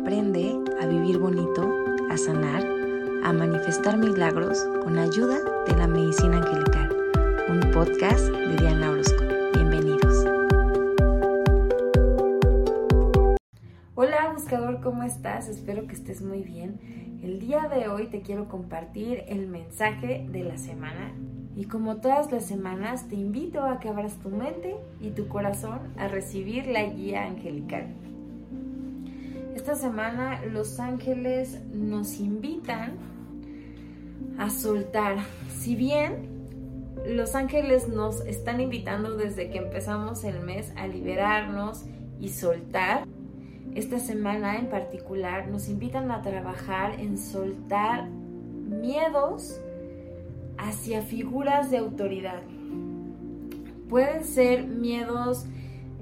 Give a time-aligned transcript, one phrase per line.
[0.00, 1.62] Aprende a vivir bonito,
[2.10, 2.64] a sanar,
[3.22, 6.96] a manifestar milagros con ayuda de la medicina angelical.
[7.50, 9.22] Un podcast de Diana Orozco.
[9.52, 10.24] Bienvenidos.
[13.94, 15.48] Hola buscador, ¿cómo estás?
[15.48, 17.20] Espero que estés muy bien.
[17.22, 21.12] El día de hoy te quiero compartir el mensaje de la semana
[21.54, 25.92] y como todas las semanas te invito a que abras tu mente y tu corazón
[25.98, 27.88] a recibir la guía angelical.
[29.54, 32.96] Esta semana los ángeles nos invitan
[34.38, 35.18] a soltar.
[35.58, 36.28] Si bien
[37.06, 41.84] los ángeles nos están invitando desde que empezamos el mes a liberarnos
[42.20, 43.06] y soltar,
[43.74, 49.60] esta semana en particular nos invitan a trabajar en soltar miedos
[50.58, 52.42] hacia figuras de autoridad.
[53.88, 55.44] Pueden ser miedos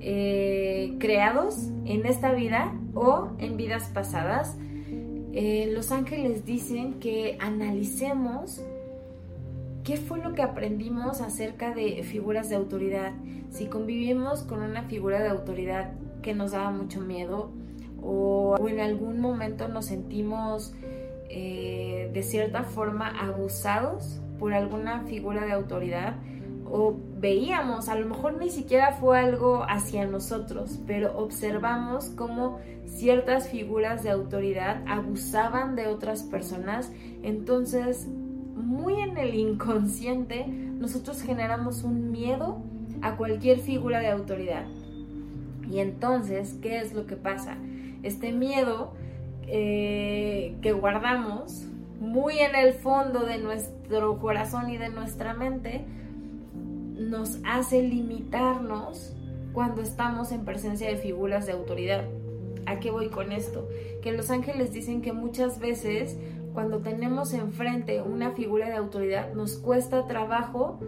[0.00, 4.56] eh, creados en esta vida o en vidas pasadas.
[5.32, 8.62] Eh, los ángeles dicen que analicemos
[9.84, 13.12] qué fue lo que aprendimos acerca de figuras de autoridad.
[13.50, 17.50] Si convivimos con una figura de autoridad que nos daba mucho miedo
[18.02, 20.74] o, en algún momento nos sentimos
[21.28, 26.16] eh, de cierta forma abusados por alguna figura de autoridad,
[26.70, 33.48] o veíamos, a lo mejor ni siquiera fue algo hacia nosotros, pero observamos cómo ciertas
[33.48, 36.92] figuras de autoridad abusaban de otras personas,
[37.22, 38.06] entonces
[38.56, 42.58] muy en el inconsciente nosotros generamos un miedo
[43.02, 44.66] a cualquier figura de autoridad.
[45.70, 47.56] Y entonces, ¿qué es lo que pasa?
[48.02, 48.92] Este miedo
[49.46, 51.66] eh, que guardamos
[52.00, 55.84] muy en el fondo de nuestro corazón y de nuestra mente,
[57.06, 59.14] nos hace limitarnos
[59.52, 62.04] cuando estamos en presencia de figuras de autoridad.
[62.66, 63.68] ¿A qué voy con esto?
[64.02, 66.18] Que los ángeles dicen que muchas veces
[66.52, 70.80] cuando tenemos enfrente una figura de autoridad nos cuesta trabajo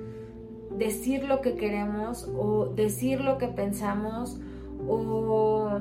[0.77, 4.41] decir lo que queremos o decir lo que pensamos
[4.87, 5.81] o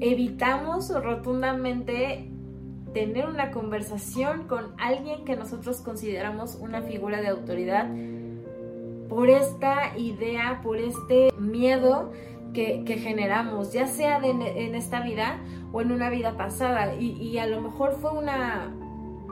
[0.00, 2.30] evitamos rotundamente
[2.92, 7.88] tener una conversación con alguien que nosotros consideramos una figura de autoridad
[9.10, 12.12] por esta idea, por este miedo
[12.54, 15.40] que, generamos, ya sea en esta vida
[15.72, 16.94] o en una vida pasada.
[16.94, 18.72] Y, a lo mejor fue una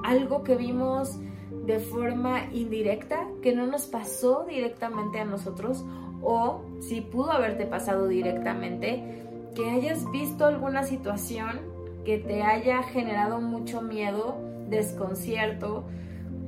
[0.04, 1.18] algo que vimos
[1.64, 5.84] de forma indirecta, que no nos pasó directamente a nosotros,
[6.22, 9.24] o si pudo haberte pasado directamente,
[9.54, 11.60] que hayas visto alguna situación
[12.04, 14.36] que te haya generado mucho miedo,
[14.68, 15.84] desconcierto,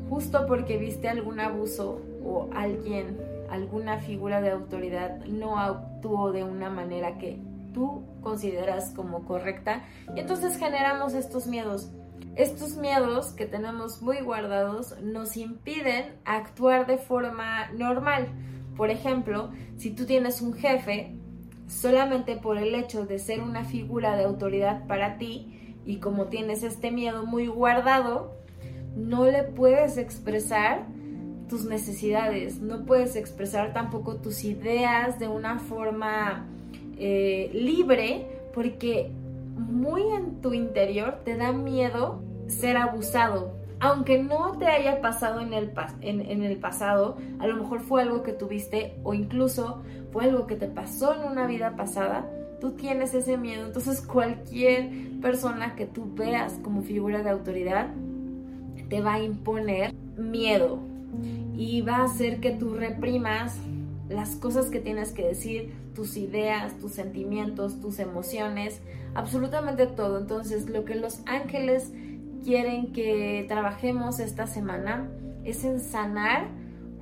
[0.08, 3.18] justo porque viste algún abuso o alguien,
[3.50, 7.40] alguna figura de autoridad no actuó de una manera que
[7.72, 11.90] tú consideras como correcta y entonces generamos estos miedos.
[12.36, 18.28] Estos miedos que tenemos muy guardados nos impiden actuar de forma normal.
[18.76, 21.16] Por ejemplo, si tú tienes un jefe,
[21.66, 26.62] solamente por el hecho de ser una figura de autoridad para ti y como tienes
[26.62, 28.36] este miedo muy guardado,
[28.96, 30.86] no le puedes expresar
[31.50, 36.46] tus necesidades, no puedes expresar tampoco tus ideas de una forma
[36.96, 39.10] eh, libre porque
[39.56, 43.58] muy en tu interior te da miedo ser abusado.
[43.80, 45.72] Aunque no te haya pasado en el,
[46.02, 49.82] en el pasado, a lo mejor fue algo que tuviste o incluso
[50.12, 52.30] fue algo que te pasó en una vida pasada,
[52.60, 53.66] tú tienes ese miedo.
[53.66, 54.90] Entonces cualquier
[55.20, 57.88] persona que tú veas como figura de autoridad
[58.88, 60.89] te va a imponer miedo
[61.56, 63.56] y va a hacer que tú reprimas
[64.08, 68.80] las cosas que tienes que decir, tus ideas, tus sentimientos, tus emociones,
[69.14, 70.18] absolutamente todo.
[70.18, 71.92] Entonces lo que los ángeles
[72.44, 75.08] quieren que trabajemos esta semana
[75.44, 76.48] es en sanar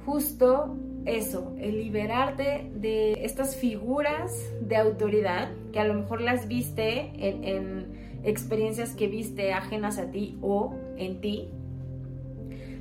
[0.04, 0.76] justo
[1.06, 7.44] eso, el liberarte de estas figuras de autoridad que a lo mejor las viste en,
[7.44, 11.48] en experiencias que viste ajenas a ti o en ti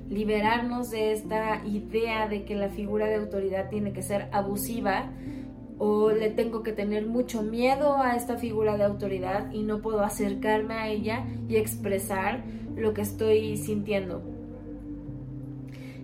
[0.10, 5.12] liberarnos de esta idea de que la figura de autoridad tiene que ser abusiva
[5.80, 10.02] o le tengo que tener mucho miedo a esta figura de autoridad y no puedo
[10.02, 12.44] acercarme a ella y expresar
[12.76, 14.22] lo que estoy sintiendo.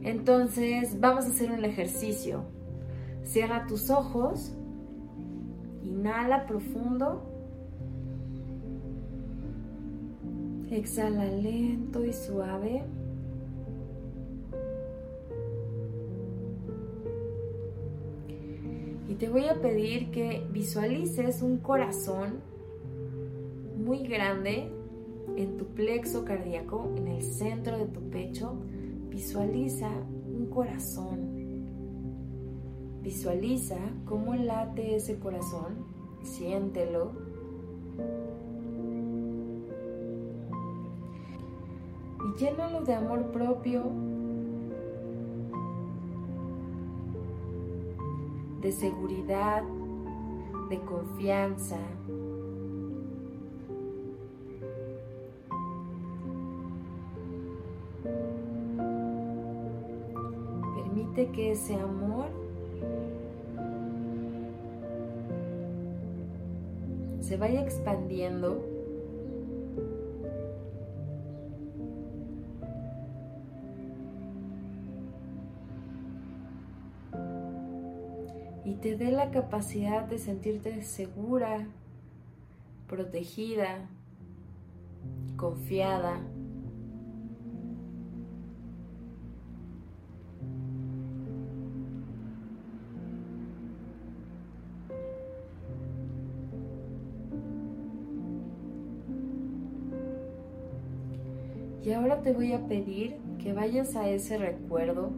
[0.04, 2.44] Entonces vamos a hacer un ejercicio.
[3.24, 4.54] Cierra tus ojos,
[5.82, 7.30] inhala profundo,
[10.70, 12.84] exhala lento y suave.
[19.14, 22.40] Y te voy a pedir que visualices un corazón
[23.78, 24.72] muy grande
[25.38, 28.56] en tu plexo cardíaco, en el centro de tu pecho.
[29.12, 31.20] Visualiza un corazón.
[33.04, 35.86] Visualiza cómo late ese corazón.
[36.24, 37.12] Siéntelo.
[42.26, 43.84] Y llénalo de amor propio,
[48.64, 49.62] de seguridad,
[50.70, 51.78] de confianza.
[60.76, 62.30] Permite que ese amor
[67.20, 68.73] se vaya expandiendo
[78.66, 81.68] y te dé la capacidad de sentirte segura,
[82.88, 83.90] protegida,
[85.36, 86.22] confiada.
[101.84, 105.12] Y ahora te voy a pedir que vayas a ese recuerdo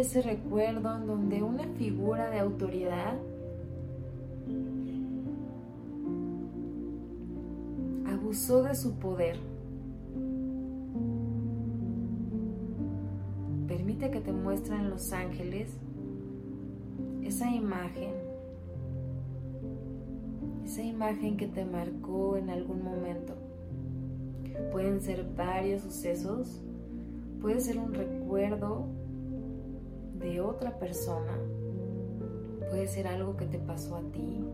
[0.00, 3.18] ese recuerdo en donde una figura de autoridad
[8.06, 9.36] abusó de su poder.
[13.68, 15.76] Permite que te muestren los ángeles
[17.22, 18.14] esa imagen,
[20.64, 23.34] esa imagen que te marcó en algún momento.
[24.72, 26.60] Pueden ser varios sucesos,
[27.40, 28.99] puede ser un recuerdo
[30.20, 31.36] de otra persona,
[32.68, 34.44] puede ser algo que te pasó a ti.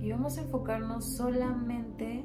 [0.00, 2.22] Y vamos a enfocarnos solamente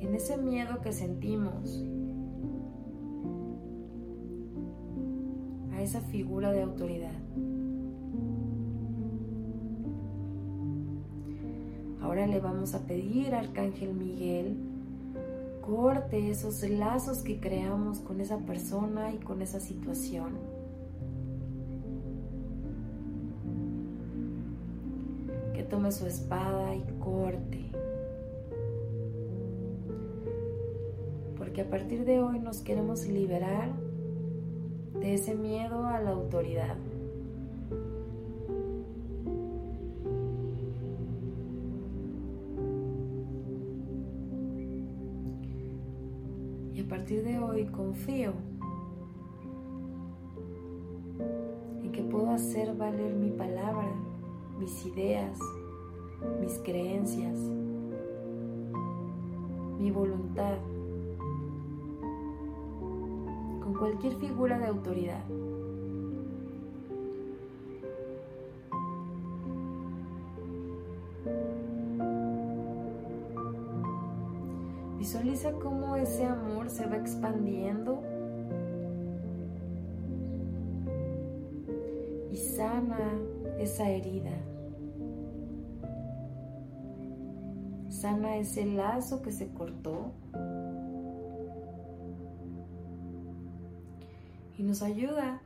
[0.00, 1.82] en ese miedo que sentimos
[5.72, 7.18] a esa figura de autoridad.
[12.00, 14.71] Ahora le vamos a pedir al Arcángel Miguel
[15.62, 20.32] corte esos lazos que creamos con esa persona y con esa situación.
[25.54, 27.70] Que tome su espada y corte.
[31.38, 33.70] Porque a partir de hoy nos queremos liberar
[35.00, 36.76] de ese miedo a la autoridad.
[47.20, 48.32] De hoy confío
[51.82, 53.92] en que puedo hacer valer mi palabra,
[54.58, 55.38] mis ideas,
[56.40, 57.38] mis creencias,
[59.78, 60.56] mi voluntad
[63.62, 65.22] con cualquier figura de autoridad.
[74.98, 75.81] Visualiza cómo
[76.12, 78.02] ese amor se va expandiendo
[82.30, 83.18] y sana
[83.58, 84.36] esa herida.
[87.88, 90.12] Sana ese lazo que se cortó.
[94.58, 95.40] Y nos ayuda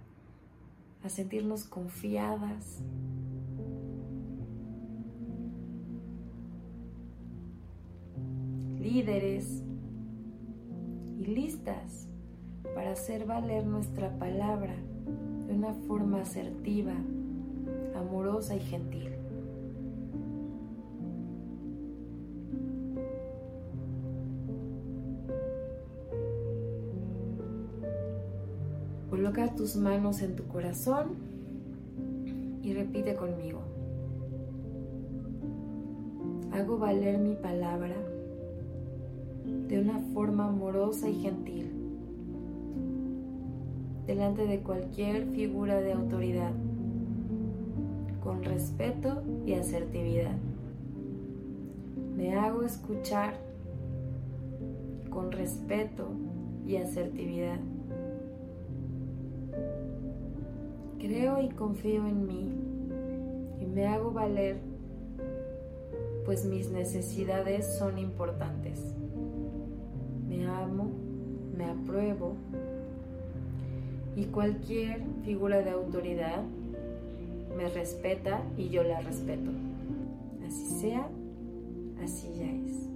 [1.05, 2.81] a sentirnos confiadas,
[8.81, 9.63] líderes
[11.27, 12.09] listas
[12.75, 14.75] para hacer valer nuestra palabra
[15.47, 16.95] de una forma asertiva,
[17.95, 19.11] amorosa y gentil.
[29.11, 31.17] Coloca tus manos en tu corazón
[32.63, 33.61] y repite conmigo.
[36.53, 37.95] Hago valer mi palabra
[39.69, 41.77] de una forma amorosa y gentil
[44.07, 46.53] delante de cualquier figura de autoridad,
[48.23, 50.37] con respeto y asertividad.
[52.17, 53.35] Me hago escuchar
[55.11, 56.09] con respeto
[56.67, 57.59] y asertividad.
[60.99, 62.53] Creo y confío en mí
[63.61, 64.59] y me hago valer
[66.25, 68.81] pues mis necesidades son importantes.
[70.37, 70.91] Me amo,
[71.57, 72.35] me apruebo
[74.17, 76.43] y cualquier figura de autoridad
[77.57, 79.51] me respeta y yo la respeto.
[80.47, 81.09] Así sea,
[82.03, 82.89] así ya es.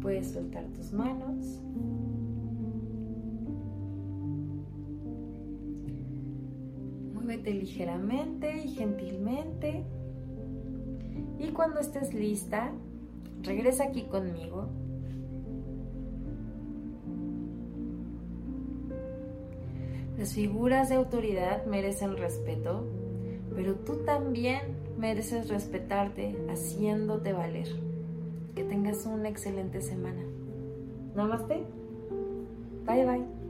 [0.00, 1.60] Puedes soltar tus manos.
[7.14, 9.84] Muévete ligeramente y gentilmente.
[11.38, 12.72] Y cuando estés lista,
[13.42, 14.68] regresa aquí conmigo.
[20.22, 22.86] Las figuras de autoridad merecen respeto,
[23.56, 24.60] pero tú también
[24.96, 27.66] mereces respetarte haciéndote valer.
[28.54, 30.22] Que tengas una excelente semana.
[31.16, 31.64] Namaste.
[32.86, 33.41] Bye bye.